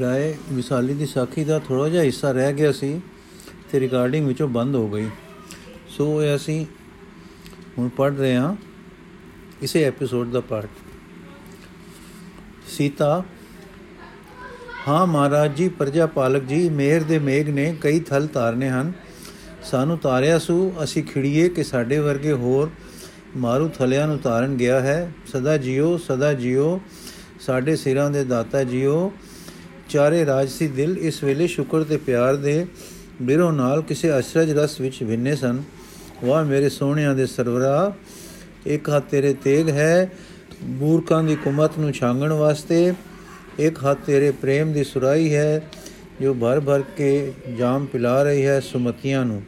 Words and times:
ਰਾਏ 0.00 0.34
ਵਿਸਾਲੀ 0.52 0.94
ਦੀ 0.94 1.06
ਸਾਖੀ 1.06 1.44
ਦਾ 1.44 1.58
ਥੋੜਾ 1.58 1.88
ਜਿਹਾ 1.88 2.02
ਹਿੱਸਾ 2.02 2.30
ਰਹਿ 2.32 2.52
ਗਿਆ 2.52 2.70
ਸੀ 2.72 3.00
ਤੇ 3.72 3.80
ਰਿਕਾਰਡਿੰਗ 3.80 4.26
ਵਿੱਚੋਂ 4.26 4.48
ਬੰਦ 4.48 4.74
ਹੋ 4.74 4.88
ਗਈ। 4.88 5.08
ਸੋ 5.88 6.22
ਇਹ 6.22 6.36
ਅਸੀਂ 6.36 6.64
ਹੁਣ 7.78 7.88
ਪੜ 7.88 8.12
ਰਹੇ 8.14 8.34
ਹਾਂ 8.36 8.54
ਇਸੇ 9.62 9.82
ਐਪੀਸੋਡ 9.84 10.30
ਦਾ 10.30 10.40
ਪਾਰਟ 10.40 10.70
ਸੀਤਾ, 12.68 13.22
ਹਾਂ 14.88 15.06
ਮਹਾਰਾਜ 15.06 15.56
ਜੀ, 15.56 15.68
ਪ੍ਰਜਾ 15.68 16.06
ਪਾਲਕ 16.06 16.44
ਜੀ, 16.44 16.68
ਮੇਰ 16.68 17.02
ਦੇ 17.02 17.18
ਮੇਘ 17.18 17.52
ਨੇ 17.52 17.74
ਕਈ 17.80 18.00
ਥਲ 18.00 18.26
ਤਾਰਨੇ 18.26 18.68
ਹਨ। 18.68 18.92
ਸਾਨੂੰ 19.62 19.98
ਤਾਰਿਆ 19.98 20.38
ਸੂ, 20.38 20.72
ਅਸੀਂ 20.84 21.02
ਖਿੜੀਏ 21.04 21.48
ਕਿ 21.48 21.64
ਸਾਡੇ 21.64 21.98
ਵਰਗੇ 21.98 22.32
ਹੋਰ 22.32 22.70
ਮਾਰੂ 23.36 23.68
ਥਲਿਆਂ 23.68 24.06
ਨੂੰ 24.06 24.18
ਤਾਰਨ 24.18 24.56
ਗਿਆ 24.56 24.80
ਹੈ। 24.80 25.12
ਸਦਾ 25.26 25.56
ਜਿਓ 25.56 25.96
ਸਦਾ 25.98 26.32
ਜਿਓ, 26.32 26.80
ਸਾਡੇ 27.40 27.76
ਸਿਰਾਂ 27.76 28.10
ਦੇ 28.10 28.24
ਦਾਤਾ 28.24 28.64
ਜਿਓ 28.64 29.12
ਚਾਰੇ 29.92 30.24
ਰਾਜਸੀ 30.26 30.66
ਦਿਲ 30.68 30.96
ਇਸ 30.98 31.22
ਵੇਲੇ 31.24 31.46
ਸ਼ੁਕਰ 31.46 31.82
ਤੇ 31.82 31.96
ਪਿਆਰ 31.96 32.36
ਦੇ 32.36 32.66
ਬਿਰੋ 33.22 33.50
ਨਾਲ 33.50 33.82
ਕਿਸੇ 33.82 34.18
ਅਸ਼ਰਜ 34.18 34.50
ਰਸ 34.50 34.80
ਵਿੱਚ 34.80 35.02
ਵਿੰਨੇ 35.02 35.34
ਸਨ। 35.36 35.62
ਵਾਹ 36.24 36.44
ਮੇਰੇ 36.44 36.68
ਸੋਹਣਿਆਂ 36.68 37.14
ਦੇ 37.14 37.26
ਸਰਵਰਾ, 37.26 37.92
ਇੱਕ 38.66 38.90
ਹੱਥ 38.90 39.04
ਤੇਰੇ 39.10 39.32
ਤੇਗ 39.34 39.68
ਹੈ, 39.68 40.10
ਮੂਰਖਾਂ 40.62 41.22
ਦੀ 41.22 41.36
ਕੁਮਤ 41.36 41.78
ਨੂੰ 41.78 41.92
ਛਾਂਗਣ 41.92 42.32
ਵਾਸਤੇ। 42.32 42.92
ਇੱਕ 43.58 43.78
ਹੱਥ 43.84 43.98
ਤੇਰੇ 44.06 44.30
ਪ੍ਰੇਮ 44.30 44.72
ਦੀ 44.72 44.84
ਸੁਰਾਈ 44.84 45.34
ਹੈ, 45.34 45.62
ਜੋ 46.20 46.34
ਭਰ 46.34 46.60
ਭਰ 46.60 46.82
ਕੇ 46.96 47.32
ਜਾਮ 47.58 47.86
ਪਿਲਾ 47.86 48.22
ਰਹੀ 48.22 48.46
ਹੈ 48.46 48.60
ਸੁਮਤੀਆਂ 48.60 49.24
ਨੂੰ। 49.24 49.42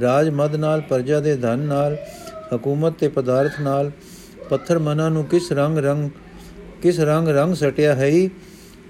ਰਾਜ 0.00 0.28
ਮਦ 0.28 0.56
ਨਾਲ, 0.56 0.80
ਪ੍ਰਜਾ 0.80 1.20
ਦੇ 1.20 1.36
ਧਨ 1.36 1.58
ਨਾਲ, 1.58 1.96
ਹਕੂਮਤ 2.54 2.98
ਤੇ 2.98 3.08
ਪਦਾਰਥ 3.08 3.60
ਨਾਲ, 3.60 3.90
ਪੱਥਰ 4.50 4.78
ਮਨਾਂ 4.78 5.10
ਨੂੰ 5.10 5.24
ਕਿਸ 5.24 5.52
ਰੰਗ 5.52 5.78
ਰੰਗ, 5.78 6.10
ਕਿਸ 6.82 7.00
ਰੰਗ 7.00 7.28
ਰੰਗ 7.28 7.54
ਸਟਿਆ 7.54 7.94
ਹੈ 7.94 8.10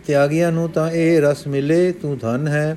ਤਿਆਗੀਆਂ 0.07 0.53
ਨੂੰ 0.53 0.71
ਤਾਂ 0.71 0.91
ਇਹ 0.91 1.21
ਰਸ 1.23 1.47
ਮਿਲੇ, 1.47 1.93
ਤੂੰ 1.93 2.19
ਧਨ 2.19 2.49
ਹੈ। 2.49 2.77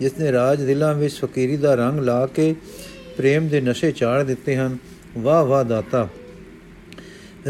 ਜਿਸ 0.00 0.12
ਨੇ 0.20 0.32
ਰਾਜ 0.32 0.62
ਦਿਲਾਂ 0.62 0.94
ਵਿੱਚ 0.94 1.14
ਫਕੀਰੀ 1.14 1.56
ਦਾ 1.56 1.74
ਰੰਗ 1.74 2.00
ਲਾ 2.00 2.26
ਕੇ 2.26 2.54
ਪ੍ਰੇਮ 3.16 3.48
ਦੇ 3.48 3.60
ਨਸ਼ੇ 3.60 3.92
ਚਾੜ 3.92 4.22
ਦਿੱਤੇ 4.22 4.56
ਹਨ। 4.56 4.76
ਵਾਹ 5.18 5.44
ਵਾਹ 5.44 5.64
ਦਾਤਾ। 5.64 6.08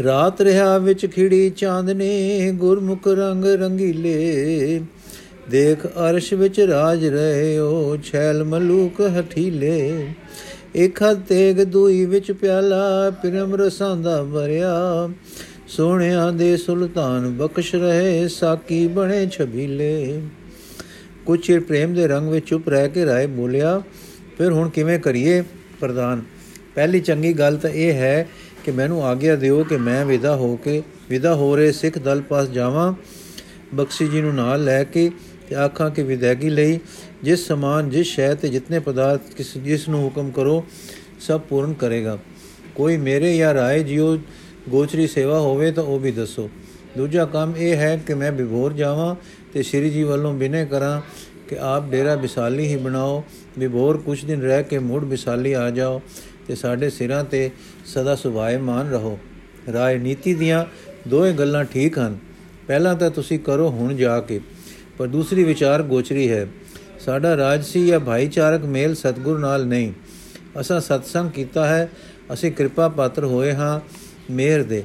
ਰਾਤ 0.03 0.41
ਰਹਾ 0.41 0.77
ਵਿੱਚ 0.77 1.05
ਖਿੜੀ 1.05 1.49
ਚਾਂਦਨੀ, 1.49 2.51
ਗੁਰਮੁਖ 2.51 3.07
ਰੰਗ 3.07 3.45
ਰੰਗੀਲੇ। 3.45 4.81
ਦੇਖ 5.49 5.85
ਅਰਸ਼ 5.85 6.33
ਵਿੱਚ 6.33 6.59
ਰਾਜ 6.59 7.05
ਰਹਿਓ, 7.05 7.97
ਛੈਲ 7.97 8.43
ਮਲੂਕ 8.43 9.01
ਹਠੀਲੇ। 9.19 10.07
ਇੱਕ 10.75 11.03
ਹੱਥ 11.03 11.17
ਤੇਗ 11.29 11.63
ਦੂਈ 11.63 12.05
ਵਿੱਚ 12.05 12.31
ਪਿਆਲਾ, 12.31 13.09
ਪਿਰਮ 13.09 13.55
ਰਸਾਂ 13.55 13.97
ਦਾ 13.97 14.23
ਭਰਿਆ 14.23 15.09
ਸੋਹਣਿਆਂ 15.69 16.31
ਦੇ 16.33 16.55
ਸੁਲਤਾਨ 16.57 17.29
ਬਖਸ਼ 17.29 17.73
ਰਹੇ, 17.75 18.27
ਸਾਕੀ 18.27 18.87
ਬਣੇ 18.87 19.25
ਛਬੀਲੇ। 19.27 20.21
ਕੁਛ 21.25 21.45
ਚਿਰ 21.47 21.59
ਪ੍ਰੇਮ 21.59 21.93
ਦੇ 21.93 22.07
ਰੰਗ 22.07 22.29
ਵਿੱਚ 22.29 22.47
ਚੁੱਪ 22.47 22.69
ਰਹਿ 22.69 22.89
ਕੇ 22.89 23.05
ਰਾਏ 23.05 23.27
ਬੋਲਿਆ, 23.27 23.81
ਫਿਰ 24.37 24.51
ਹੁਣ 24.51 24.69
ਕਿਵੇਂ 24.69 24.99
ਕਰੀਏ? 24.99 25.41
ਪ੍ਰਧਾਨ, 25.79 26.21
ਪਹਿਲੀ 26.75 26.99
ਚੰਗੀ 26.99 27.33
ਗੱਲ 27.33 27.57
ਤਾਂ 27.57 27.69
ਇਹ 27.69 27.93
ਹੈ 27.93 28.27
ਕਿ 28.65 28.71
ਮੈਨੂੰ 28.71 29.05
ਆਗਿਆ 29.05 29.35
ਦਿਓ 29.35 29.63
ਕਿ 29.63 29.77
ਮੈਂ 29.77 30.05
ਵਿਦਾ 30.05 30.35
ਹੋ 30.35 30.55
ਕੇ, 30.55 30.81
ਵਿਦਾ 31.09 31.35
ਹੋ 31.35 31.55
ਰਹੇ 31.55 31.71
ਸਿੱਖ 31.71 31.97
ਦਲ 31.97 32.21
ਪਾਸ 32.21 32.49
ਜਾਵਾਂ। 32.49 32.93
ਬਖਸ਼ੀ 33.75 34.07
ਜੀ 34.07 34.21
ਨੂੰ 34.21 34.33
ਨਾਲ 34.35 34.63
ਲੈ 34.63 34.83
ਕੇ 34.83 35.09
ਤੇ 35.49 35.55
ਆਖਾਂ 35.55 35.89
ਕਿ 35.89 36.03
ਵਿਦਾਇਗੀ 36.03 36.49
ਲਈ, 36.49 36.79
ਜਿਸ 37.23 37.47
ਸਮਾਨ, 37.47 37.89
ਜਿਸ 37.89 38.07
ਸ਼ੈ 38.07 38.33
ਤੇ 38.33 38.49
ਜਿਤਨੇ 38.49 38.79
ਪਦਾਰਥ 38.79 39.33
ਕਿਸ, 39.37 39.57
ਜਿਸ 39.57 39.87
ਨੂੰ 39.89 40.03
ਹੁਕਮ 40.03 40.31
ਕਰੋ, 40.31 40.63
ਸਭ 41.19 41.41
ਪੂਰਨ 41.41 41.73
ਕਰੇਗਾ। 41.73 42.17
ਕੋਈ 42.75 42.97
ਮੇਰੇ 42.97 43.37
ਜਾਂ 43.37 43.53
ਰਾਏ 43.53 43.83
ਜਿਉ 43.83 44.17
ਗੋਚਰੀ 44.69 45.07
ਸੇਵਾ 45.07 45.39
ਹੋਵੇ 45.39 45.71
ਤਾਂ 45.71 45.83
ਉਹ 45.83 45.99
ਵੀ 45.99 46.11
ਦੱਸੋ। 46.11 46.49
ਦੂਜਾ 46.97 47.25
ਕੰਮ 47.25 47.53
ਇਹ 47.57 47.77
ਹੈ 47.77 48.01
ਕਿ 48.07 48.13
ਮੈਂ 48.13 48.31
ਵਿਭੋਰ 48.31 48.73
ਜਾਵਾਂ 48.73 49.15
ਤੇ 49.53 49.63
ਸ਼੍ਰੀ 49.63 49.89
ਜੀ 49.89 50.03
ਵੱਲੋਂ 50.03 50.33
ਬਿਨੇ 50.33 50.65
ਕਰਾਂ 50.65 51.01
ਕਿ 51.47 51.57
ਆਪ 51.59 51.89
ਡੇਰਾ 51.89 52.15
ਵਿਸਾਲੀ 52.15 52.67
ਹੀ 52.67 52.75
ਬਣਾਓ। 52.75 53.23
ਵਿਭੋਰ 53.59 53.97
ਕੁਝ 53.97 54.25
ਦਿਨ 54.25 54.41
ਰਹਿ 54.41 54.63
ਕੇ 54.63 54.79
ਮੁੜ 54.79 55.05
ਵਿਸਾਲੀ 55.05 55.53
ਆ 55.53 55.69
ਜਾਓ 55.69 56.01
ਤੇ 56.47 56.55
ਸਾਡੇ 56.55 56.89
ਸਿਰਾਂ 56.89 57.23
ਤੇ 57.23 57.51
ਸਦਾ 57.85 58.15
ਸੁਭਾਏਮਾਨ 58.15 58.91
ਰਹੋ। 58.91 59.19
ਰਾਜਨੀਤੀ 59.73 60.33
ਦੀਆਂ 60.33 60.65
ਦੋਵੇਂ 61.09 61.33
ਗੱਲਾਂ 61.33 61.65
ਠੀਕ 61.65 61.99
ਹਨ। 61.99 62.17
ਪਹਿਲਾਂ 62.67 62.95
ਤਾਂ 62.95 63.11
ਤੁਸੀਂ 63.11 63.39
ਕਰੋ 63.39 63.69
ਹੁਣ 63.69 63.95
ਜਾ 63.95 64.21
ਕੇ। 64.21 64.41
ਪਰ 64.97 65.07
ਦੂਸਰੀ 65.07 65.43
ਵਿਚਾਰ 65.43 65.83
ਗੋਚਰੀ 65.83 66.31
ਹੈ। 66.31 66.47
ਸਾਡਾ 66.99 67.37
ਰਾਜਸੀ 67.37 67.87
ਜਾਂ 67.87 67.99
ਭਾਈਚਾਰਕ 67.99 68.65
ਮੇਲ 68.65 68.95
ਸਤਗੁਰ 68.95 69.39
ਨਾਲ 69.39 69.65
ਨਹੀਂ। 69.65 69.93
ਅਸਾਂ 70.59 70.81
ਸਤਸੰਗ 70.81 71.31
ਕੀਤਾ 71.31 71.67
ਹੈ। 71.67 71.89
ਅਸੀਂ 72.33 72.51
ਕਿਰਪਾ 72.51 72.89
ਪਾਤਰ 72.89 73.23
ਹੋਏ 73.23 73.53
ਹਾਂ। 73.53 73.79
ਮੇਰ 74.31 74.63
ਦੇ। 74.63 74.83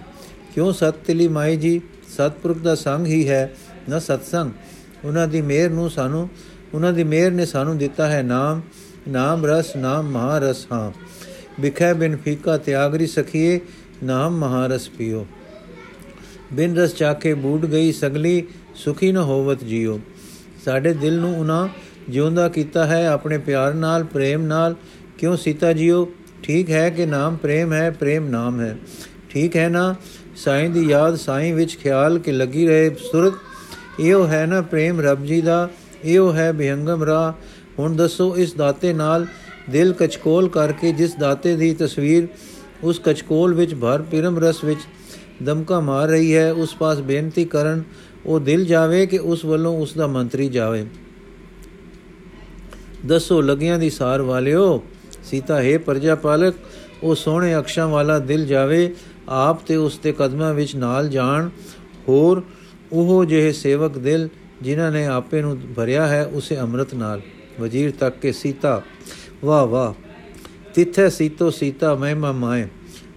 ਕਿਉਂ 0.55 0.73
ਸਤਤਲੀ 0.73 1.29
ਮਾਈ 1.29 1.57
ਜੀ? 1.57 1.81
ਸਤਪੁਰਖ 2.17 2.59
ਦਾ 2.59 2.75
ਸੰਗ 2.75 3.07
ਹੀ 3.07 3.29
ਹੈ, 3.29 3.55
ਨਾ 3.89 3.99
ਸਤਸੰਗ। 3.99 4.51
ਉਹਨਾਂ 5.05 5.29
ਦੀ 5.29 5.43
ਮੇਰ 5.43 5.71
ਨੂੰ 5.71 5.91
ਸਾਨੂੰ, 5.91 6.29
ਉਹਨਾਂ 6.75 6.93
ਦੀ 6.93 7.05
ਮੇਰ 7.05 7.31
ਨੇ 7.31 7.47
ਸਾਨੂੰ 7.47 7.79
ਦਿੱਤਾ 7.79 8.11
ਹੈ 8.11 8.23
ਨਾਮ। 8.23 8.63
ਨਾਮ 9.09 9.47
ਰਸ, 9.47 9.77
ਨਾਮ 9.77 10.11
ਮਹਾਰਸ, 10.11 10.67
ਹਾਂ। 10.73 10.93
ਵਿਖੇ 11.61 11.93
ਬਿਨ 11.93 12.17
ਫੀਕਾ 12.17 12.57
ਤਿਆਗਰੀ 12.57 13.07
ਸਖੀਏ, 13.07 13.61
ਨਾਮ 14.05 14.39
ਮਹਾਰਸ 14.39 14.89
ਪੀਓ। 14.89 15.27
ਬਿਨ 16.53 16.77
ਰਸ 16.77 16.95
ਚਾਕੇ 16.95 17.35
ਬੂੜ 17.35 17.67
ਗਈ 17.67 17.93
ਸਗਲੀ, 17.93 18.47
ਸੁਖੀ 18.75 19.13
ਨ 19.13 19.17
ਹੋਵਤ 19.17 19.65
ਜਿਉ 19.65 20.01
ਸਾਡੇ 20.65 20.93
ਦਿਲ 20.93 21.19
ਨੂੰ 21.19 21.39
ਉਹਨਾਂ 21.39 21.69
ਜਿਉਂਦਾ 22.09 22.49
ਕੀਤਾ 22.49 22.87
ਹੈ, 22.87 23.09
ਆਪਣੇ 23.09 23.39
ਪਿਆਰ 23.39 23.75
ਨਾਲ, 23.75 24.05
ਪ੍ਰੇਮ 24.05 24.43
ਨਾਲ। 24.43 24.75
ਕਿਉਂ 25.19 25.37
ਸੀਤਾ 25.37 25.73
ਜੀਓ? 25.73 26.13
ਠੀਕ 26.43 26.71
ਹੈ 26.71 26.91
ਕਿ 26.91 27.07
ਨਾਮ 27.07 27.37
ਪ੍ਰੇਮ 27.37 27.73
ਹੈ, 27.73 27.91
ਪ੍ਰੇਮ 27.91 28.29
ਨਾਮ 28.29 28.61
ਹੈ। 28.61 28.77
ਠੀਕ 29.35 29.57
ਹੈ 29.57 29.69
ਨਾ? 29.69 29.95
ਸਾਈਂ 30.37 30.69
ਦੀ 30.71 30.85
ਯਾਦ 30.87 31.17
ਸਾਈਂ 31.17 31.55
ਵਿੱਚ 31.55 31.77
ਖਿਆਲ 31.79 32.19
ਕਿ 32.19 32.33
ਲੱਗੀ 32.33 32.67
ਰਹੇ 32.67 32.91
ਸੁਰਤ 33.13 33.35
ਇਹੋ 34.01 34.27
ਹੈ 34.27 34.47
ਨਾ 34.47 34.61
ਪ੍ਰੇਮ 34.61 35.01
ਰੱਬ 35.01 35.25
ਜੀ 35.25 35.41
ਦਾ, 35.41 35.69
ਇਹੋ 36.05 36.33
ਹੈ 36.33 36.53
ਬਿਹੰਗਮ 36.53 37.05
ਰਾ 37.05 37.35
ਹੁਣ 37.79 37.97
ਦੱਸੋ 37.97 38.37
ਇਸ 38.37 38.53
ਦਾਤੇ 38.55 38.93
ਨਾਲ 38.93 39.27
ਦਿਲ 39.71 39.93
ਕਚਕੋਲ 39.93 40.49
ਕਰਕੇ 40.49 40.93
ਜਿਸ 40.93 41.15
ਦਾਤੇ 41.15 41.57
ਦੀ 41.57 41.75
ਤਸਵੀਰ 41.75 42.27
ਉਸ 42.85 43.01
ਕਚਕੋਲ 43.05 43.55
ਵਿੱਚ 43.55 43.75
ਭਰ 43.75 44.03
ਪਿਰਮ 44.03 44.39
ਰਸ 44.39 44.65
ਵਿੱਚ 44.65 44.81
ਦਮਕਾ 45.43 45.81
ਮਾਰ 45.81 46.09
ਰਹੀ 46.09 46.35
ਹੈ, 46.35 46.53
ਉਸ 46.53 46.75
ਪਾਸ 46.75 47.01
ਬੇਨਤੀ 47.01 47.45
ਕਰਨ, 47.45 47.83
ਉਹ 48.27 48.41
ਦਿਲ 48.41 48.65
ਜਾਵੇ 48.65 49.07
ਕਿ 49.07 49.19
ਉਸ 49.19 49.45
ਵੱਲੋਂ 49.45 49.79
ਉਸ 49.79 49.95
ਦਾ 49.95 50.07
ਮੰਤਰੀ 50.07 50.49
ਜਾਵੇ। 50.49 50.87
ਦੱਸੋ 53.07 53.41
ਲਗਿਆਂ 53.41 53.79
ਦੀ 53.79 53.91
ਸਾਰ 53.91 54.23
ਵਾਲਿਓ, 54.23 54.83
ਸੀਤਾ, 55.25 55.63
ਹੈ 55.63 55.79
ਪ੍ਰਜਾ 55.79 56.15
ਪਾਲਕ 56.15 56.55
ਉਹ 57.03 57.15
ਸੋਹਣੇ 57.15 57.59
ਅਕਸ਼ਾਂ 57.59 57.89
ਵਾਲਾ 57.89 58.19
ਦਿਲ 58.19 58.47
ਜਾਵੇ 58.47 58.95
ਆਪ 59.29 59.63
ਤੇ 59.67 59.77
ਉਸ 59.77 59.99
ਦੇ 59.99 60.13
ਕਦਮਾਂ 60.13 60.55
ਵਿੱਚ 60.55 60.77
ਨਾਲ 60.77 61.09
ਜਾਣ। 61.09 61.49
ਹੋਰ 62.09 62.43
ਉਹ 62.93 63.25
ਜਿਹੇ 63.25 63.53
ਸੇਵਕ 63.53 63.99
ਦਿਲ 63.99 64.29
ਜਿਨ੍ਹਾਂ 64.63 64.91
ਨੇ 64.91 65.07
ਆਪੇ 65.07 65.43
ਨੂੰ 65.43 65.59
ਭਰਿਆ 65.77 66.07
ਹੈ, 66.07 66.25
ਉਸੇ 66.25 66.59
ਅੰਮ੍ਰਿਤ 66.61 66.95
ਨਾਲ। 66.95 67.21
ਵਜ਼ੀਰ 67.61 67.91
ਤੱਕ 67.91 68.19
ਕੇ 68.19 68.33
ਸੀਤਾ 68.33 68.83
ਵਾ 69.45 69.65
ਵਾ 69.65 69.95
ਤਿੱਥੇ 70.75 71.11
ਸੀਤੋ 71.11 71.51
ਸੀਤਾ 71.51 71.95
ਮਹਿਮਾ 71.95 72.33
ਮਾਏ। 72.33 72.69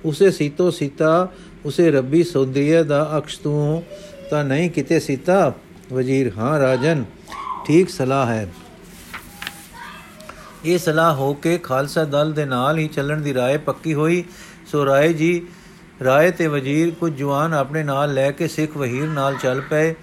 ਉਸੇ 0.06 0.32
ਸੀਤੋ 0.32 0.70
ਸੀਤਾ, 0.72 1.30
ਉਸੇ 1.66 1.92
ਰੱਬੀ 1.92 2.24
ਸੌਂਦਰੀਏ 2.24 2.84
ਦਾ 2.84 3.12
ਅਕਸ਼ 3.18 3.40
ਤੂੰ 3.40 3.84
ਤਾਂ 4.30 4.44
ਨਹੀਂ 4.44 4.70
ਕਿਤੇ 4.70 5.00
ਸੀਤਾ? 5.00 5.54
ਵਜ਼ੀਰ, 5.94 6.32
ਹਾਂ 6.38 6.60
ਰਾਜਨ, 6.60 7.04
ਠੀਕ 7.66 7.90
ਸਲਾਹ 7.90 8.28
ਹੈ। 8.28 8.48
ਇਹ 10.66 10.78
ਸਲਾਹ 10.78 11.16
ਹੋ 11.16 11.34
ਕੇ 11.34 11.58
ਖਾਲਸਾ 11.58 12.04
ਦਲ 12.04 12.34
ਦੇ 12.34 12.46
ਨਾਲ 12.46 12.78
ਹੀ 12.78 12.88
ਚੱਲਣ 12.88 13.22
ਦੀ 13.22 13.34
ਰਾਏ 13.34 13.58
ਪੱਕੀ 13.58 13.94
ਹੋਈ। 13.94 14.24
ਸੋ 14.72 14.86
ਰਾਏ 14.86 15.14
ਜੀ 15.14 15.42
ਰਾਏ 16.04 16.32
ਤੇ 16.32 16.48
ਵਜ਼ੀਰ 16.48 16.96
ਕੁਝ 16.96 17.14
ਜਵਾਨ 17.14 17.54
ਆਪਣੇ 17.54 17.84
ਨਾਲ 17.84 18.14
ਲੈ 18.14 18.32
ਕੇ 18.32 18.48
ਸਿੱਖ 18.48 18.78
ਵਹੀਰ 18.78 19.08
ਨਾਲ 19.08 19.36
ਚੱਲ 19.36 19.62
ਪਏ 19.62 19.94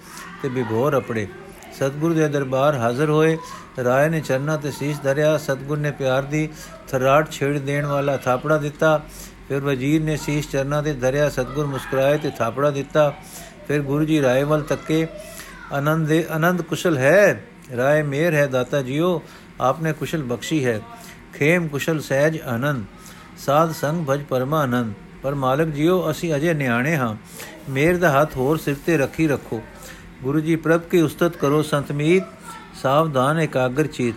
ਤੇ 0.43 0.49
ਬਿਭੋਰ 0.49 0.97
ਅਪੜੇ 0.97 1.27
ਸਤਗੁਰ 1.73 2.13
ਦੇ 2.13 2.27
ਦਰਬਾਰ 2.27 2.75
ਹਾਜ਼ਰ 2.75 3.09
ਹੋਏ। 3.09 3.37
ਰਾਏ 3.83 4.09
ਨੇ 4.09 4.21
ਚਰਨਾ 4.21 4.57
ਤੇ 4.57 4.71
ਸੀਸ 4.71 5.01
ਧਰਿਆ। 5.03 5.37
ਸਤਗੁਰ 5.37 5.77
ਨੇ 5.77 5.91
ਪਿਆਰ 5.91 6.23
ਦੀ 6.23 6.49
ਥਰਾਟ 6.87 7.31
ਛੇੜ 7.31 7.59
ਦੇਣ 7.59 7.85
ਵਾਲਾ 7.85 8.17
ਥਾਪੜਾ 8.17 8.57
ਦਿੱਤਾ। 8.57 9.01
ਫਿਰ 9.49 9.59
ਵਜ਼ੀਰ 9.59 10.01
ਨੇ 10.01 10.17
ਸੀਸ 10.17 10.49
ਚਰਨਾ 10.51 10.81
ਤੇ 10.81 10.93
ਧਰਿਆ। 10.93 11.29
ਸਤਗੁਰ 11.29 11.65
ਮੁਸਕਰਾਏ 11.65 12.17
ਤੇ 12.17 12.29
ਥਾਪੜਾ 12.29 12.69
ਦਿੱਤਾ। 12.71 13.13
ਫਿਰ 13.67 13.81
ਗੁਰੂ 13.81 14.05
ਜੀ 14.05 14.21
ਰਾਏ 14.21 14.43
ਵੱਲ 14.43 14.61
ਤੱਕੇ। 14.61 15.07
ਆਨੰਦ 15.73 16.07
ਦੇ 16.07 16.25
ਆਨੰਦ 16.31 16.61
ਕੁਸ਼ਲ 16.61 16.97
ਹੈ। 16.97 17.43
ਰਾਏ 17.77 18.03
ਮੇਰ 18.03 18.33
ਹੈ 18.33 18.47
ਦਾਤਾ 18.47 18.81
ਜੀਓ। 18.81 19.21
ਆਪਨੇ 19.61 19.93
ਕੁਸ਼ਲ 19.93 20.23
ਬਖਸ਼ੀ 20.23 20.65
ਹੈ। 20.65 20.81
ਖੇਮ 21.33 21.67
ਕੁਸ਼ਲ 21.67 22.01
ਸਹਿਜ 22.01 22.41
ਆਨੰਦ। 22.41 22.85
ਸਾਧ 23.37 23.71
ਸੰਗ 23.71 24.05
ਭਜ 24.09 24.23
ਪਰਮਾ 24.23 24.61
ਆਨੰਦ। 24.61 24.93
ਪਰ 25.25 25.35
ਮਾਲਕ 25.35 25.67
ਜੀਓ, 25.67 26.11
ਅਸੀਂ 26.11 26.33
ਅਜੇ 26.35 26.53
ਨਿਆਣੇ 26.53 26.95
ਹਾਂ। 26.95 27.15
ਮੇਰ 27.69 27.97
ਦਾ 27.97 28.09
ਹੱਥ 28.11 28.35
ਹੋਰ 28.37 28.57
ਸਿਰ 28.57 28.75
ਤੇ 28.85 28.97
ਰੱਖੀ 28.97 29.27
ਰੱਖੋ। 29.27 29.61
ਗੁਰੂ 30.23 30.39
ਜੀ 30.39 30.55
ਪ੍ਰਭ 30.55 30.81
ਕੀ 30.81 31.01
ਉਸਤਤ 31.01 31.37
ਕਰੋ 31.37 31.61
ਸੰਤਮੀਤ 31.61 32.23
ਸਾਵਧਾਨ 32.81 33.39
ਇਕਾਗਰ 33.39 33.87
ਚੀਤ। 33.87 34.15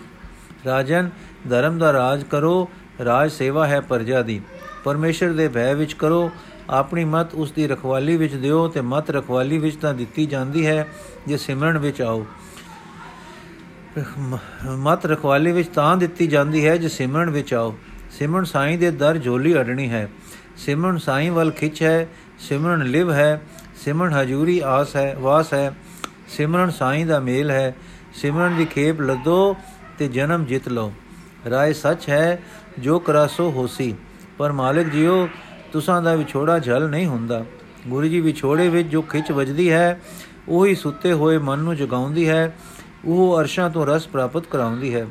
ਰਾਜਨ, 0.65 1.09
ਧਰਮ 1.49 1.77
ਦਾ 1.77 1.91
ਰਾਜ 1.93 2.23
ਕਰੋ, 2.23 2.69
ਰਾਜ 3.05 3.31
ਸੇਵਾ 3.31 3.67
ਹੈ 3.67 3.81
ਪ੍ਰਜਾ 3.81 4.21
ਦੀ। 4.21 4.41
ਪਰਮੇਸ਼ਰ 4.83 5.33
ਦੇ 5.33 5.47
ਭੈ 5.47 5.73
ਵਿੱਚ 5.73 5.93
ਕਰੋ, 5.93 6.31
ਆਪਣੀ 6.69 7.05
ਮਤ 7.05 7.33
ਉਸ 7.33 7.51
ਦੀ 7.51 7.67
ਰਖਵਾਲੀ 7.67 8.17
ਵਿੱਚ 8.17 8.35
ਦਿਓ 8.35 8.67
ਤੇ 8.67 8.81
ਮਤ 8.81 9.09
ਰਖਵਾਲੀ 9.09 9.57
ਵਿੱਚ 9.57 9.75
ਤਾਂ 9.75 9.93
ਦਿੱਤੀ 9.93 10.25
ਜਾਂਦੀ 10.25 10.65
ਹੈ, 10.67 10.87
ਜੇ 11.27 11.37
ਸਿਮਰਨ 11.37 11.77
ਵਿੱਚ 11.77 12.01
ਆਓ। 12.01 12.25
ਮਤ 14.79 15.05
ਰਖਵਾਲੀ 15.05 15.51
ਵਿੱਚ 15.51 15.69
ਤਾਂ 15.69 15.95
ਦਿੱਤੀ 15.97 16.27
ਜਾਂਦੀ 16.27 16.67
ਹੈ, 16.67 16.77
ਜੇ 16.77 16.87
ਸਿਮਰਨ 16.87 17.29
ਵਿੱਚ 17.29 17.53
ਆਓ। 17.53 17.75
ਸਿਮਰਨ 18.09 18.43
ਸਾਈਂ 18.43 18.77
ਦੇ 18.77 18.91
ਦਰ 18.91 19.17
ਝੋਲੀ 19.17 19.53
ਅੜਣੀ 19.53 19.89
ਹੈ। 19.89 20.09
ਸਿਮਰਨ 20.57 20.97
ਸਾਈਂ 20.97 21.31
ਵੱਲ 21.31 21.51
ਖਿੱਚ 21.51 21.83
ਹੈ, 21.83 22.07
ਸਿਮਰਨ 22.39 22.83
ਲਿਵ 22.83 23.11
ਹੈ, 23.11 23.41
ਸਿਮਰਨ 23.85 24.13
ਹਜੂਰੀ 24.13 24.61
ਆਸ 24.65 24.95
ਹੈ, 24.95 25.15
ਵਾਸ 25.19 25.53
ਹੈ। 25.53 25.75
ਸਿਮਰਨ 26.27 26.69
ਸਾਈਂ 26.69 27.05
ਦਾ 27.05 27.19
ਮੇਲ 27.19 27.51
ਹੈ, 27.51 27.75
ਸਿਮਰਨ 28.13 28.55
ਦੀ 28.55 28.65
ਖੇਪ 28.65 29.01
ਲੱਦੋ 29.01 29.55
ਤੇ 29.97 30.07
ਜਨਮ 30.07 30.45
ਜਿੱਤ 30.45 30.69
ਲਓ। 30.69 30.93
ਰਾਏ 31.49 31.73
ਸੱਚ 31.73 32.09
ਹੈ, 32.09 32.41
ਜੋ 32.79 32.99
ਕਰਾਸੋ 32.99 33.51
ਹੋਸੀ। 33.51 33.95
ਪਰ 34.37 34.51
ਮਾਲਕ 34.51 34.85
ਜੀਓ, 34.85 35.29
ਤੁਸਾਂ 35.71 36.01
ਦਾ 36.01 36.15
ਵਿਛੋੜਾ 36.15 36.59
ਝਲ 36.59 36.89
ਨਹੀਂ 36.89 37.07
ਹੁੰਦਾ। 37.07 37.45
ਗੁਰੂ 37.87 38.07
ਜੀ 38.07 38.21
ਵਿਛੋੜੇ 38.21 38.69
ਵਿੱਚ 38.69 38.87
ਜੋ 38.87 39.01
ਖਿੱਚ 39.01 39.31
ਵੱਜਦੀ 39.31 39.71
ਹੈ, 39.71 40.01
ਉਹੀ 40.47 40.75
ਸੁੱਤੇ 40.75 41.13
ਹੋਏ 41.13 41.37
ਮਨ 41.37 41.59
ਨੂੰ 41.59 41.75
ਜਗਾਉਂਦੀ 41.75 42.29
ਹੈ, 42.29 42.55
ਉਹ 43.05 43.39
ਅਰਸ਼ਾਂ 43.39 43.69
ਤੋਂ 43.69 43.85
ਰਸ 43.85 44.07
ਪ੍ਰਾਪਤ 44.07 44.45
ਕਰਾਉਂਦੀ 44.45 44.95
ਹੈ। 44.95 45.07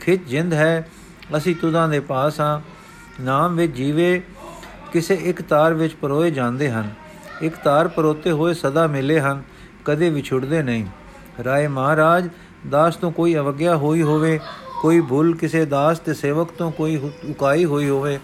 ਖਿੱਚ 0.00 0.22
ਜਿੰਦ 0.22 0.52
ਹੈ 0.52 0.88
ਅਸੀਂ 1.36 1.56
ਤੁਦਾਂ 1.56 1.88
ਦੇ 1.88 2.00
ਪਾਸ 2.00 2.40
ਹਾਂ। 2.40 2.60
ਨਾਮ 3.22 3.56
ਵਿੱਚ 3.56 3.72
ਜੀਵੇ 3.72 4.22
ਕਿਸੇ 4.92 5.14
ਇੱਕ 5.14 5.42
ਤਾਰ 5.42 5.74
ਵਿੱਚ 5.74 5.94
ਪਰੋਏ 5.94 6.30
ਜਾਂਦੇ 6.30 6.70
ਹਨ। 6.70 6.90
ਇੱਕ 7.42 7.56
ਤਾਰ 7.56 7.88
ਪਰੋਤੇ 7.88 8.30
ਹੋਏ 8.30 8.54
ਸਦਾ 8.54 8.86
ਮਿਲੇ 8.86 9.20
ਹਨ, 9.20 9.42
ਕਦੇ 9.84 10.10
ਵਿਛੜਦੇ 10.10 10.62
ਨਹੀਂ। 10.62 10.86
ਰਾਏ 11.44 11.66
ਮਹਾਰਾਜ, 11.66 12.28
ਦਾਸ 12.70 12.96
ਤੋਂ 12.96 13.12
ਕੋਈ 13.12 13.36
ਅਵਗਿਆ 13.36 13.76
ਹੋਈ 13.76 14.02
ਹੋਵੇ, 14.02 14.40
ਕੋਈ 14.82 15.00
ਭੁੱਲ 15.00 15.34
ਕਿਸੇ 15.34 15.64
ਦਾਸ 15.64 15.98
ਤੇ 15.98 16.14
ਸੇਵਕ 16.14 16.50
ਤੋਂ 16.50 16.72
ਕੋਈ 16.72 16.96
ਉਕਾਈ 17.30 17.64
ਹੋਈ 17.64 17.88
ਹੋਵੇ, 17.88 18.18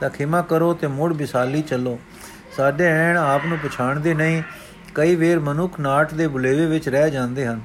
ਤਾਂ 0.00 0.10
ਖਿਮਾ 0.10 0.42
ਕਰੋ 0.42 0.74
ਤੇ 0.74 0.86
ਮੁੜ 0.86 1.12
ਵਿਸਾਲੀ 1.12 1.62
ਚੱਲੋ। 1.62 1.98
ਸਾਡੇ 2.56 2.84
ਐਣ 2.84 3.16
ਆਪ 3.16 3.46
ਨੂੰ 3.46 3.58
ਪਛਾਣਦੇ 3.58 4.14
ਨਹੀਂ, 4.14 4.42
ਕਈ 4.94 5.14
ਵੇਰ 5.14 5.40
ਮਨੁੱਖ 5.40 5.80
ਨਾਟ 5.80 6.14
ਦੇ 6.14 6.26
ਬੁਲੇਵੇ 6.26 6.66
ਵਿੱਚ 6.66 6.88
ਰਹਿ 6.88 7.10
ਜਾਂਦੇ 7.10 7.46
ਹਨ। 7.46 7.60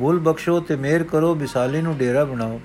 ਭੁੱਲ 0.00 0.18
ਬਖਸ਼ੋ 0.18 0.60
ਤੇ 0.60 0.76
ਮਿਹਰ 0.76 1.02
ਕਰੋ, 1.02 1.34
ਵਿਸਾਲੀ 1.34 1.82
ਨੂੰ 1.82 1.96
ਡੇਰਾ 1.96 2.24
ਬਣਾਓ। 2.24 2.60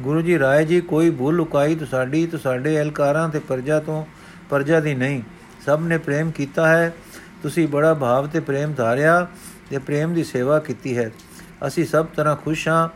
ਗੁਰੂ 0.00 0.20
ਜੀ 0.20 0.38
ਰਾਏ 0.38 0.64
ਜੀ, 0.64 0.80
ਕੋਈ 0.80 1.10
ਭੁੱਲ 1.10 1.40
ਉਕਾਈ 1.40 1.74
ਤੁਹਾਡੀ 1.74 2.26
ਤੁਹਾਡੇ 2.26 2.82
ਅਲਕਾਰਾਂ 2.82 3.28
ਤੇ 3.28 3.38
ਪਰਜਾ 3.38 3.80
ਤੋਂ 3.80 4.06
ਪਰਜਾ 4.50 4.80
ਦੀ 4.80 4.94
ਨਹੀਂ। 4.94 5.22
ਸਭ 5.66 5.80
ਨੇ 5.82 5.98
ਪ੍ਰੇਮ 5.98 6.30
ਕੀਤਾ 6.30 6.68
ਹੈ। 6.68 6.94
ਤੁਸੀਂ 7.42 7.68
ਬੜਾ 7.68 7.94
ਭਾਵ 7.94 8.26
ਤੇ 8.26 8.40
ਪ੍ਰੇਮ 8.40 8.74
ਧਾਰਿਆ 8.74 9.26
ਤੇ 9.70 9.78
ਪ੍ਰੇਮ 9.78 10.14
ਦੀ 10.14 10.24
ਸੇਵਾ 10.24 10.58
ਕੀਤੀ 10.58 10.98
ਹੈ। 10.98 11.10
ਅਸੀਂ 11.66 11.84
ਸਭ 11.84 12.06
ਤਰ੍ਹਾਂ 12.06 12.36
ਖੁਸ਼ 12.36 12.68
ਹਾਂ। 12.68 12.88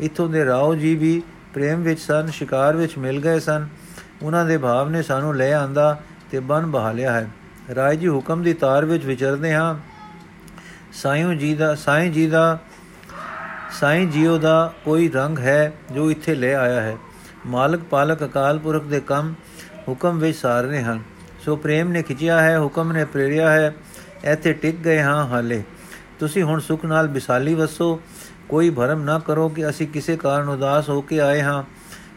ਇਥੋਂ 0.00 0.28
ਦੇ 0.28 0.44
ਰਾਓ 0.44 0.74
ਜੀ 0.74 0.96
ਵੀ 0.96 1.22
ਪ੍ਰੇਮ 1.54 1.82
ਵਿੱਚ 1.82 2.00
ਸਨ, 2.00 2.26
ਸ਼ਿਕਾਰ 2.26 2.76
ਵਿੱਚ 2.76 2.98
ਮਿਲ 2.98 3.20
ਗਏ 3.20 3.40
ਸਨ। 3.40 3.68
ਉਹਨਾਂ 4.22 4.44
ਦੇ 4.44 4.58
ਭਾਵ 4.58 4.88
ਨੇ 4.88 5.02
ਸਾਨੂੰ 5.02 5.36
ਲੈ 5.36 5.52
ਆਂਦਾ 5.52 6.00
ਤੇ 6.30 6.40
ਬਨ 6.40 6.66
ਬਹਾ 6.66 6.92
ਲਿਆ 6.92 7.12
ਹੈ। 7.12 7.30
ਰਾਏ 7.74 7.96
ਜੀ 7.96 8.08
ਹੁਕਮ 8.08 8.42
ਦੀ 8.42 8.52
ਤਾਰ 8.54 8.84
ਵਿੱਚ 8.84 9.04
ਵਿਚਰਦੇ 9.04 9.54
ਹਾਂ। 9.54 9.78
ਸਾਈਂ 10.92 11.34
ਜੀ 11.34 11.54
ਦਾ 11.54 11.74
ਸਾਈਂ 11.74 12.10
ਜੀ 12.10 12.26
ਦਾ 12.26 12.58
ਸਾਈਂ 13.72 14.06
ਜੀਓ 14.06 14.38
ਦਾ 14.38 14.72
ਕੋਈ 14.84 15.08
ਰੰਗ 15.08 15.38
ਹੈ 15.38 15.72
ਜੋ 15.92 16.10
ਇੱਥੇ 16.10 16.34
ਲੈ 16.34 16.54
ਆਇਆ 16.54 16.80
ਹੈ। 16.80 16.96
ਮਾਲਕ, 17.46 17.80
ਪਾਲਕ, 17.80 18.24
ਅਕਾਲ 18.24 18.58
ਪੁਰਖ 18.58 18.84
ਦੇ 18.84 19.00
ਕੰਮ 19.00 19.34
ਹੁਕਮ 19.88 20.18
ਵਿੱਚ 20.18 20.38
ਸਾਰਨੇ 20.38 20.82
ਹਨ। 20.82 21.02
ਸੋ 21.44 21.56
ਪ੍ਰੇਮ 21.56 21.88
ਨੇ 21.88 22.02
ਖਿਚਿਆ 22.02 22.42
ਹੈ, 22.42 22.60
ਹੁਕਮ 22.60 22.92
ਨੇ 22.92 23.04
ਪ੍ਰੇਰਿਆ 23.04 23.50
ਹੈ, 23.50 23.74
ਇੱਥੇ 24.24 24.52
ਟਿਕ 24.52 24.76
ਗਏ 24.76 25.02
ਹਾਂ 25.02 25.26
ਹਾਲੇ। 25.26 25.62
ਤੁਸੀਂ 26.18 26.42
ਹੁਣ 26.42 26.60
ਸੁਖ 26.60 26.84
ਨਾਲ 26.84 27.08
ਵਿਸਾਲੀ 27.08 27.54
ਵਸੋ। 27.54 28.00
ਕੋਈ 28.48 28.70
ਭਰਮ 28.70 29.02
ਨਾ 29.02 29.18
ਕਰੋ 29.18 29.48
ਕਿ 29.48 29.68
ਅਸੀਂ 29.68 29.88
ਕਿਸੇ 29.88 30.16
ਕਾਰਨ 30.16 30.48
ਉਦਾਸ 30.48 30.88
ਹੋ 30.88 31.00
ਕੇ 31.00 31.20
ਆਏ 31.20 31.42
ਹਾਂ। 31.42 31.64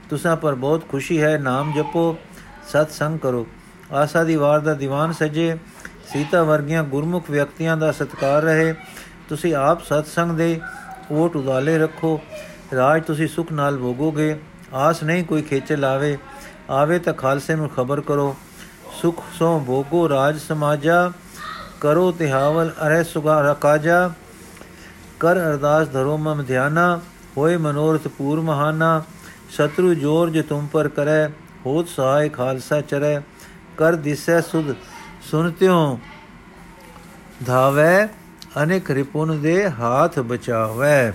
ਤੁਸਾਂ 0.09 0.37
ਪਰ 0.37 0.55
ਬਹੁਤ 0.55 0.89
ਖੁਸ਼ੀ 0.89 1.21
ਹੈ, 1.21 1.37
ਨਾਮ 1.37 1.73
ਜਪੋ, 1.75 2.17
ਸਤ 2.67 2.91
ਸੰਗ 2.91 3.19
ਕਰੋ। 3.19 3.47
ਆਸਾ 3.93 4.23
ਦੀ 4.23 4.35
ਵਾਰ 4.35 4.59
ਦਾ 4.59 4.73
ਦੀਵਾਨ 4.73 5.11
ਸਜੇ। 5.11 5.57
ਸੀਤਾ 6.13 6.43
ਵਰਗੀਆਂ 6.43 6.83
ਗੁਰਮੁਖ 6.83 7.29
ਵਿਅਕਤੀਆਂ 7.29 7.77
ਦਾ 7.77 7.91
ਸਤਕਾਰ 7.91 8.41
ਰਹੇ। 8.41 8.75
ਤੁਸੀਂ 9.29 9.55
ਆਪ 9.55 9.83
ਸਤ 9.83 10.07
ਸੰਗ 10.07 10.31
ਦੇ 10.31 10.61
ਓਟ 11.11 11.35
ਉਦਾਲੇ 11.35 11.77
ਰੱਖੋ। 11.77 12.21
ਰਾਜ 12.75 13.03
ਤੁਸੀਂ 13.03 13.27
ਸੁਖ 13.27 13.51
ਨਾਲ 13.51 13.77
ਭੋਗੋਗੇ। 13.77 14.39
ਆਸ 14.73 15.03
ਨਹੀਂ 15.03 15.25
ਕੋਈ 15.25 15.41
ਖੇਚੇ 15.41 15.75
ਲਾਵੇ 15.75 16.17
ਆਵੇ 16.69 16.99
ਤਾਂ 16.99 17.13
ਖਾਲਸੇ 17.13 17.55
ਨੂੰ 17.55 17.69
ਖਬਰ 17.69 18.01
ਕਰੋ। 18.01 18.35
ਸੁਖ 19.01 19.23
ਸੋ 19.33 19.63
ਭੋਗੋ 19.67 20.09
ਰਾਜ 20.09 20.39
ਸਮਾਜਾ। 20.39 21.11
ਕਰੋ 21.81 22.11
ਤਿਹਾਵਲ 22.11 22.71
ਅਰੇ 22.87 23.03
ਸੁਗਾ 23.03 23.51
ਰਕਾਜਾ। 23.51 24.11
ਕਰ 25.19 25.35
ਅਰਦਾਸ 25.35 25.87
ਧਰੋ 25.87 26.17
ਮਮ 26.17 26.43
ਧਿਆਨਾ। 26.43 26.99
ਹੋਏ 27.37 27.57
ਮਨੋਰਥ 27.57 28.07
ਪੂਰ 28.07 28.41
ਮਹਾਨਾ। 28.41 29.03
ਸ਼ਤਰੂ 29.49 29.93
ਜੋਰ 29.93 30.29
ਜੇ 30.29 30.41
ਤੁਮ 30.41 30.67
ਪਰ 30.71 30.87
ਕਰੈ, 30.87 31.27
ਹੋਤ 31.65 31.87
ਸਹਾਇ 31.87 32.29
ਖਾਲਸਾ 32.29 32.81
ਚਰੈ। 32.81 33.19
ਕਰ 33.77 33.95
ਦਿਸੈ 33.95 34.41
ਸੁਧ 34.41 34.75
ਸੁਨਤਿਓ 35.31 35.99
ਧਾਵੈ। 37.45 38.07
ਅਨੇਕ 38.61 38.89
ਰਿਪੁਨ 38.91 39.41
ਦੇ 39.41 39.69
ਹਾਥ 39.69 40.19
ਬਚਾਵੈ। 40.19 41.13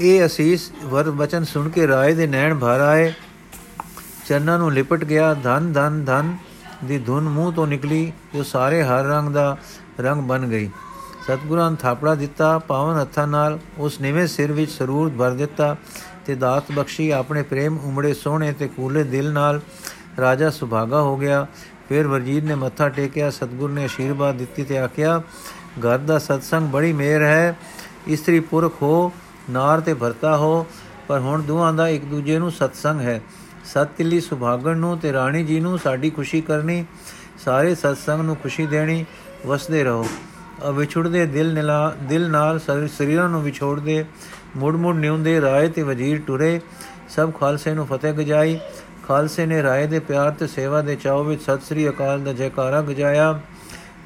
ਇਹ 0.00 0.24
ਅਸੀਸ 0.26 0.70
ਵਰ 0.84 1.10
ਬਚਨ 1.10 1.44
ਸੁਣ 1.44 1.68
ਕੇ 1.68 1.86
ਰਾਏ 1.86 2.14
ਦੇ 2.14 2.26
ਨੈਣ 2.26 2.54
ਭਰ 2.58 2.80
ਆਏ। 2.80 3.12
ਚਰਨਾਂ 4.26 4.58
ਨੂੰ 4.58 4.72
ਲਿਪਟ 4.72 5.04
ਗਿਆ, 5.04 5.32
ਧਨ 5.34 5.72
ਧਨ 5.72 6.04
ਧਨ 6.04 6.36
ਦੀ 6.84 6.98
ਧੁਨ 6.98 7.28
ਮੂੰਹ 7.28 7.52
ਤੋਂ 7.52 7.66
ਨਿਕਲੀ, 7.66 8.12
ਜੋ 8.34 8.42
ਸਾਰੇ 8.42 8.82
ਹਰ 8.82 9.04
ਰੰਗ 9.04 9.28
ਦਾ 9.28 9.56
ਰੰਗ 10.00 10.22
ਬਣ 10.22 10.46
ਗਈ। 10.46 10.70
ਸਤਗੁਰਾਂ 11.26 11.70
ਥਾਪੜਾ 11.72 12.14
ਦਿੱਤਾ, 12.14 12.58
ਪਾਵਨ 12.58 13.00
ਹੱਥਾਂ 13.00 13.26
ਨਾਲ, 13.26 13.58
ਉਸ 13.78 14.00
ਨਿਵੇਂ 14.00 14.26
ਸਿਰ 14.26 14.52
ਵਿੱਚ 14.52 14.70
ਸਰੂਰ 14.70 15.10
ਭਰ 15.18 15.30
ਦਿੱਤਾ 15.30 15.76
ਤੇ 16.26 16.34
ਦਾਤ 16.34 16.72
ਬਖਸ਼ੀ 16.72 17.10
ਆਪਣੇ 17.10 17.42
ਪ੍ਰੇਮ 17.42 17.78
ਉਮੜੇ 17.78 18.14
ਸੋਹਣੇ 18.14 18.52
ਤੇ 18.52 18.68
ਕੂਲੇ 18.68 19.02
ਦਿਲ 19.04 19.32
ਨਾਲ 19.32 19.60
ਰਾਜਾ 20.20 20.50
ਸੁਭਾਗਾ 20.50 21.00
ਹੋ 21.00 21.16
ਗਿਆ। 21.16 21.46
ਫਿਰ 21.88 22.06
ਵਰਜੀਤ 22.06 22.44
ਨੇ 22.44 22.54
ਮੱਥਾ 22.54 22.88
ਟੇਕਿਆ, 22.88 23.30
ਸਤਗੁਰ 23.30 23.70
ਨੇ 23.70 23.86
ਅਸ਼ੀਰਵਾਦ 23.86 24.36
ਦਿੱਤੀ 24.36 24.64
ਤੇ 24.64 24.78
ਆਖਿਆ, 24.78 25.18
ਘਰ 25.80 25.98
ਦਾ 25.98 26.18
ਸਤਸੰਗ 26.18 26.68
ਬੜੀ 26.68 26.92
ਮਿਹਰ 26.92 27.22
ਹੈ। 27.22 27.56
ਇਸਤਰੀ 28.08 28.40
ਪੁਰਖ 28.40 28.82
ਹੋ, 28.82 29.12
ਨਾਰ 29.50 29.80
ਤੇ 29.80 29.94
ਭਰਤਾ 29.94 30.36
ਹੋ, 30.36 30.66
ਪਰ 31.08 31.18
ਹੁਣ 31.18 31.42
ਦੋਹਾਂ 31.42 31.72
ਦਾ 31.72 31.88
ਇੱਕ 31.88 32.04
ਦੂਜੇ 32.04 32.38
ਨੂੰ 32.38 32.50
ਸਤਸੰਗ 32.50 33.00
ਹੈ। 33.00 33.20
ਸਤਿਲੀ 33.64 34.20
ਸੁਭਾਗਣ 34.20 34.76
ਨੂੰ 34.76 34.98
ਤੇ 34.98 35.12
ਰਾਣੀ 35.12 35.44
ਜੀ 35.44 35.60
ਨੂੰ 35.60 35.78
ਸਾਡੀ 35.78 36.10
ਖੁਸ਼ੀ 36.10 36.40
ਕਰਨੀ, 36.40 36.84
ਸਾਰੇ 37.44 37.74
ਸਤਸੰਗ 37.74 38.20
ਨੂੰ 38.20 38.36
ਖੁਸ਼ੀ 38.36 38.66
ਦੇਣੀ, 38.66 39.04
ਵਸਦੇ 39.46 39.84
ਰਹੋ। 39.84 40.06
ਵਿਛੜਦੇ 40.74 41.26
ਦਿਲ 41.26 41.52
ਨਿਲਾ, 41.54 41.94
ਦਿਲ 42.02 42.30
ਨਾਲ 42.30 42.58
ਸਰੀਰਾਂ 42.88 43.28
ਨੂੰ 43.28 43.42
ਵਿਛੋੜਦੇ 43.42 44.04
ਮੁੜ 44.56 44.74
ਮੁੜ 44.76 44.94
ਨਿਉਂਦੇ 44.94 45.40
ਰਾਏ 45.40 45.68
ਤੇ 45.68 45.82
ਵਜ਼ੀਰ 45.82 46.20
ਟੁਰੇ। 46.26 46.60
ਸਭ 47.08 47.32
ਖਾਲਸੇ 47.34 47.74
ਨੂੰ 47.74 47.86
ਫਤਿਹ 47.86 48.12
ਗਜਾਈ। 48.12 48.58
ਖਾਲਸੇ 49.08 49.46
ਨੇ 49.46 49.62
ਰਾਏ 49.62 49.86
ਦੇ 49.86 49.98
ਪਿਆਰ 49.98 50.30
ਤੇ 50.30 50.46
ਸੇਵਾ 50.46 50.80
ਦੇ 50.82 50.96
ਚਾਅ 50.96 51.22
ਵਿੱਚ 51.22 51.42
ਸਤਿ 51.42 51.60
ਸ੍ਰੀ 51.60 51.88
ਅਕਾਲ 51.88 52.20
ਦਾ 52.20 52.32
ਜੈਕਾਰਾ 52.32 52.80
ਗਜਾਇਆ। 52.82 53.40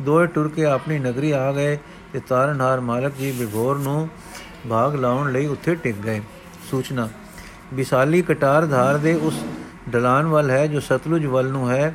ਦੋਏ 0.02 0.26
ਟੁਰ 0.26 0.48
ਕੇ 0.48 0.64
ਆਪਣੀ 0.64 0.98
ਨਗਰੀ 0.98 1.30
ਆ 1.30 1.52
ਗਏ 1.52 1.76
ਤੇ 2.12 2.20
ਤਾਰਨਹਾਰ 2.28 2.80
ਮਾਲਕ 2.80 3.12
ਜੀ 3.14 3.32
ਬਿਗੋਰ 3.32 3.78
ਨੂੰ 3.78 4.08
ਭਾਗ 4.70 4.94
ਲਾਉਣ 4.94 5.32
ਲਈ 5.32 5.46
ਉੱਥੇ 5.46 5.74
ਟਿਕ 5.74 5.96
ਗਏ। 5.96 6.20
ਸੂਚਨਾ, 6.70 7.08
ਵਿਸਾਲੀ 7.74 8.22
ਕਟਾਰ 8.22 8.66
ਧਾਰ 8.66 8.96
ਦੇ 8.96 9.14
ਉਸ 9.14 9.44
ਢਲਾਨ 9.94 10.26
ਵੱਲ 10.26 10.50
ਹੈ 10.50 10.66
ਜੋ 10.66 10.80
ਸਤਲੁਜ 10.80 11.26
ਵੱਲ 11.26 11.48
ਨੂੰ 11.48 11.70
ਹੈ। 11.70 11.94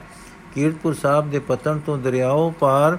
ਕੀਰਤਪੁਰ 0.56 0.94
ਸਾਹਿਬ 0.94 1.30
ਦੇ 1.32 1.40
ਪਤਨ 1.40 1.80
ਤੋਂ 1.80 1.98
ਦਰਿਆਓ 1.98 2.50
ਪਾਰ 2.60 2.98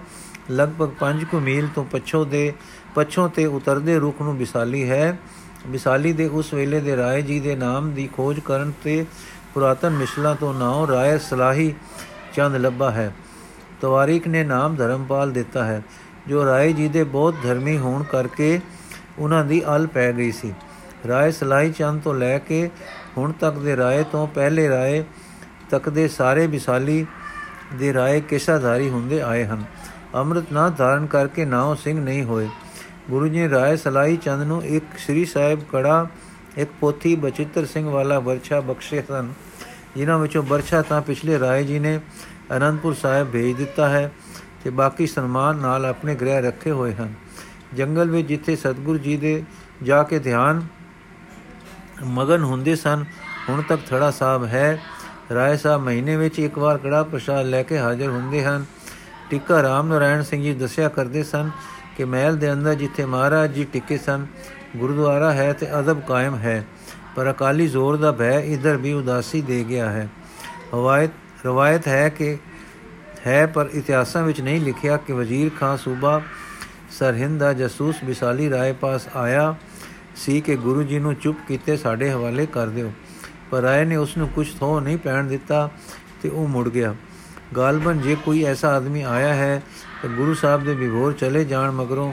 ਲਗਭਗ 0.50 0.90
5 1.00 1.24
ਕੁ 1.24 1.40
ਮੀਲ 1.40 1.68
ਤੋਂ 1.74 1.84
ਪੱਛੋਂ 1.84 2.26
ਦੇ 2.26 2.52
ਪੱਛੋਂ 2.94 3.28
ਤੇ 3.28 3.46
ਉਤਰਦੇ 3.46 3.98
ਰੁਖ 3.98 4.22
ਨੂੰ 4.22 4.36
ਵਿਸਾਲੀ 4.36 4.88
ਹੈ। 4.90 5.18
ਵਿਸਾਲੀ 5.66 6.12
ਦੇ 6.12 6.26
ਉਸ 6.28 6.52
ਵੇਲੇ 6.54 6.80
ਦੇ 6.80 6.96
ਰਾਏ 6.96 7.22
ਜੀ 7.22 7.40
ਦੇ 7.40 7.54
ਨਾਮ 7.56 7.90
ਦੀ 7.92 8.08
ਖੋਜ 8.12 8.40
ਕਰਨ 8.40 8.72
ਤੇ 8.84 9.04
ਪੁਰਾਤਨ 9.54 9.90
ਮਿਸਲਾਂ 9.90 10.34
ਤੋਂ 10.34 10.52
ਨਾਮ 10.54 10.84
ਰਾਏ 10.86 11.18
ਸਲਾਹੀ 11.18 11.74
ਚੰਦ 12.34 12.56
ਲੱਭਾ 12.56 12.90
ਹੈ। 12.90 13.12
ਤਵਾਰੀਖ 13.80 14.26
ਨੇ 14.28 14.42
ਨਾਮ 14.44 14.74
ਧਰਮਪਾਲ 14.76 15.30
ਦਿੱਤਾ 15.32 15.64
ਹੈ, 15.64 15.82
ਜੋ 16.28 16.44
ਰਾਏ 16.44 16.72
ਜੀ 16.72 16.88
ਦੇ 16.88 17.04
ਬਹੁਤ 17.04 17.34
ਧਰਮੀ 17.42 17.76
ਹੋਣ 17.78 18.02
ਕਰਕੇ 18.02 18.60
ਉਹਨਾਂ 19.18 19.44
ਦੀ 19.44 19.62
ਅਲ 19.76 19.86
ਪੈ 19.86 20.12
ਗਈ 20.12 20.30
ਸੀ। 20.32 20.52
ਰਾਏ 21.08 21.30
ਸਲਾਹੀ 21.30 21.72
ਚੰਦ 21.72 22.02
ਤੋਂ 22.02 22.14
ਲੈ 22.14 22.38
ਕੇ 22.38 22.68
ਹੁਣ 23.16 23.32
ਤੱਕ 23.32 23.58
ਦੇ 23.58 23.76
ਰਾਏ 23.76 24.04
ਤੋਂ 24.12 24.26
ਪਹਿਲੇ 24.26 24.68
ਰਾਏ 24.68 25.02
ਤੱਕ 25.70 25.88
ਦੇ 25.88 26.08
ਸਾਰੇ 26.08 26.46
ਵਿਸਾਲੀ 26.46 27.06
ਦੇ 27.74 27.92
ਰਾਏ 27.94 28.20
ਕਿਸਾਧਾਰੀ 28.20 28.88
ਹੁੰਦੇ 28.90 29.20
ਆਏ 29.22 29.44
ਹਨ। 29.44 29.64
ਅੰਮ੍ਰਿਤ 30.14 30.52
ਨਾ 30.52 30.68
ਧਾਰਨ 30.68 31.06
ਕਰਕੇ 31.06 31.44
ਨਾਉ 31.44 31.74
ਸਿੰਘ 31.74 32.00
ਨਹੀਂ 32.00 32.24
ਹੋਏ। 32.24 32.48
ਗੁਰੂ 33.10 33.28
ਜੀ 33.28 33.48
ਰਾਏ 33.50 33.76
ਸਲਾਈ 33.76 34.16
ਚੰਦ 34.16 34.42
ਨੂੰ 34.42 34.64
ਇੱਕ 34.64 34.98
ਸ੍ਰੀ 34.98 35.24
ਸਾਹਿਬ 35.24 35.60
ਕੜਾ 35.72 36.06
ਇੱਕ 36.58 36.70
ਪੋਥੀ 36.80 37.14
ਬਚਿੱਤਰ 37.16 37.66
ਸਿੰਘ 37.66 37.88
ਵਾਲਾ 37.88 38.18
ਵਰਛਾ 38.18 38.60
ਬਖਸ਼ੇ 38.60 39.02
ਸਨ, 39.08 39.32
ਜਿਨ੍ਹਾਂ 39.96 40.18
ਵਿੱਚੋਂ 40.18 40.42
ਵਰਛਾ 40.42 40.82
ਤਾਂ 40.82 41.00
ਪਿਛਲੇ 41.02 41.38
ਰਾਏ 41.38 41.64
ਜੀ 41.64 41.78
ਨੇ 41.78 41.98
ਅਨੰਦਪੁਰ 42.56 42.94
ਸਾਹਿਬ 42.94 43.30
ਭੇਜ 43.30 43.56
ਦਿੱਤਾ 43.56 43.88
ਹੈ 43.88 44.10
ਤੇ 44.64 44.70
ਬਾਕੀ 44.70 45.06
ਸਨਮਾਨ 45.06 45.56
ਨਾਲ 45.56 45.86
ਆਪਣੇ 45.86 46.14
ਗ੍ਰਹਿ 46.14 46.42
ਰੱਖੇ 46.42 46.70
ਹੋਏ 46.70 46.94
ਹਨ। 46.94 47.14
ਜੰਗਲ 47.74 48.10
ਵਿੱਚ 48.10 48.28
ਜਿੱਥੇ 48.28 48.56
ਸਤਗੁਰੂ 48.56 48.98
ਜੀ 48.98 49.16
ਦੇ 49.16 49.42
ਜਾ 49.82 50.02
ਕੇ 50.02 50.18
ਧਿਆਨ 50.18 50.62
ਮਗਨ 52.04 52.42
ਹੁੰਦੇ 52.42 52.76
ਸਨ, 52.76 53.04
ਹੁਣ 53.48 53.62
ਤੱਕ 53.62 53.80
ਥੜਾ 53.88 54.10
ਸਾਹਿਬ 54.10 54.44
ਹੈ। 54.44 54.80
ਰਾਏ 55.34 55.56
ਸਾਹਿਬ 55.56 55.82
ਮਹੀਨੇ 55.82 56.16
ਵਿੱਚ 56.16 56.38
ਇੱਕ 56.38 56.58
ਵਾਰ 56.58 56.78
ਕੜਾ 56.78 57.02
ਪ੍ਰਸ਼ਾਦ 57.02 57.46
ਲੈ 57.46 57.62
ਕੇ 57.62 57.78
ਹਾਜ਼ਰ 57.78 58.08
ਹੁੰਦੇ 58.08 58.44
ਹਨ। 58.44 58.64
ਟਿੱਕਾ 59.30 59.62
ਰਾਮ 59.62 59.88
ਨਾਰਾਇਣ 59.88 60.22
ਸਿੰਘ 60.22 60.42
ਜੀ 60.42 60.54
ਦੱਸਿਆ 60.54 60.88
ਕਰਦੇ 60.88 61.22
ਸਨ 61.22 61.50
ਕਿ 61.96 62.04
ਮਹਿਲ 62.04 62.36
ਦੇ 62.36 62.52
ਅੰਦਰ 62.52 62.74
ਜਿੱਥੇ 62.74 63.04
ਮਹਾਰਾਜ 63.04 63.52
ਜੀ 63.52 63.64
ਟਿੱਕੇ 63.64 63.98
ਸਨ 63.98 64.26
ਗੁਰਦੁਆਰਾ 64.76 65.32
ਹੈ 65.32 65.52
ਤੇ 65.52 65.78
ਅਦਬ 65.78 66.00
ਕਾਇਮ 66.00 66.34
ਹੈ, 66.34 66.64
ਪਰ 67.16 67.30
ਅਕਾਲੀ 67.30 67.66
ਜ਼ੋਰ 67.66 67.96
ਦਾ 67.96 68.12
ਭੈ 68.12 68.40
ਇਧਰ 68.40 68.76
ਵੀ 68.76 68.92
ਉਦਾਸੀ 68.92 69.40
ਦੇ 69.40 69.64
ਗਿਆ 69.68 69.90
ਹੈ। 69.90 70.08
ਰਵਾਇਤ 70.74 71.10
ਰਵਾਇਤ 71.46 71.88
ਹੈ 71.88 72.08
ਕਿ, 72.08 72.38
ਹੈ 73.26 73.46
ਪਰ 73.46 73.68
ਇਤਿਹਾਸਾਂ 73.74 74.22
ਵਿੱਚ 74.22 74.40
ਨਹੀਂ 74.40 74.60
ਲਿਖਿਆ 74.60 74.96
ਕਿ 74.96 75.12
ਵਜ਼ੀਰ 75.12 75.50
ਖਾਨ 75.60 75.76
ਸੂਬਾ 75.76 76.20
ਸਰਹਿੰਦ 76.90 77.40
ਦਾ 77.40 77.52
ਜਸੂਸ 77.52 77.96
ਵਿਸਾਲੀ 78.04 78.50
ਰਾਏ 78.50 78.72
ਪਾਸ 78.72 79.08
ਆਇਆ 79.16 79.54
ਸੀ 80.16 80.40
ਕਿ 80.40 80.56
ਗੁਰੂ 80.56 80.82
ਜੀ 80.82 80.98
ਨੂੰ 80.98 81.14
ਚੁੱਪ 81.14 81.38
ਕੀਤੇ 81.48 81.76
ਸਾਡੇ 81.76 82.10
ਹਵਾਲੇ 82.10 82.46
ਕਰ 82.46 82.66
ਦਿਓ। 82.66 82.92
ਪਰ 83.50 83.60
ਰਾਏ 83.60 83.84
ਨੇ 83.84 83.96
ਉਸ 83.96 84.16
ਨੂੰ 84.16 84.28
ਕੁਝ 84.28 84.46
ਥੋ 84.58 84.80
ਨਹੀਂ 84.80 84.98
ਪੈਣ 84.98 85.24
ਦਿੱਤਾ 85.24 85.70
ਤੇ 86.22 86.28
ਉਹ 86.28 86.48
ਮੁੜ 86.48 86.68
ਗਿਆ। 86.68 86.94
ਗਾਲਬਨ 87.56 88.00
ਜੇ 88.00 88.16
ਕੋਈ 88.24 88.44
ਐਸਾ 88.44 88.68
ਆਦਮੀ 88.68 89.02
ਆਇਆ 89.02 89.34
ਹੈ 89.34 89.62
ਤਾਂ 90.02 90.10
ਗੁਰੂ 90.10 90.34
ਸਾਹਿਬ 90.34 90.64
ਦੇ 90.64 90.74
ਵਿਭੋਰ 90.74 91.12
ਚਲੇ 91.12 91.44
ਜਾਣ 91.44 91.70
ਮਗਰੋਂ 91.70 92.12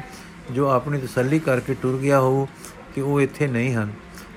ਜੋ 0.52 0.70
ਆਪਣੀ 0.70 1.00
ਤਸੱਲੀ 1.00 1.40
ਕਰਕੇ 1.40 1.74
ਟੁਰ 1.74 1.98
ਗਿਆ 1.98 2.20
ਹੋ 2.20 2.48
ਕਿ 2.96 3.02
ਉਹ 3.02 3.22
ਇੱਥੇ 3.22 3.48
ਨਹੀਂ 3.48 3.74
ਹਨ। 3.74 3.94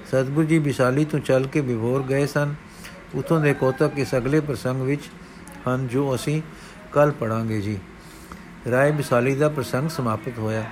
ਸਤਿਗੁਰੂ 0.09 0.47
ਜੀ 0.47 0.59
ਵਿਸ਼ਾਲੀ 0.59 1.05
ਤੋਂ 1.05 1.21
ਚੱਲ 1.21 1.47
ਕੇ 1.47 1.61
ਵਿਭੋਰ 1.61 2.03
ਗਏ 2.03 2.27
ਸਨ। 2.27 2.55
ਉਥੋਂ 3.15 3.41
ਦੇ 3.41 3.55
ਕੋਤਕ 3.55 3.91
ਇਸ 3.97 4.15
ਅਗਲੇ 4.15 4.41
ਪ੍ਰਸੰਗ 4.41 4.83
ਵਿੱਚ 4.83 5.03
ਹਨ 5.69 5.89
ਜੋ 5.89 6.15
ਅਸੀਂ 6.15 6.43
ਕੱਲ 6.93 7.11
ਪੜਾਂਗੇ 7.11 7.61
ਜੀ। 7.61 7.79
ਰਾਏ 8.71 8.91
ਵਿਸਾਲੀ 8.91 9.35
ਦਾ 9.35 9.49
ਪ੍ਰਸੰਗ 9.49 9.89
ਸਮਾਪਤ 9.89 10.39
ਹੋਇਆ। 10.39 10.65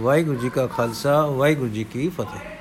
ਵਾਹਿਗੁਰੂ 0.00 0.38
ਜੀ 0.38 0.50
ਕਾ 0.50 0.66
ਖਾਲਸਾ, 0.66 1.26
ਵਾਹਿਗੁਰੂ 1.26 1.68
ਜੀ 1.68 1.84
ਕੀ 1.84 2.08
ਫਤਿਹ। 2.08 2.59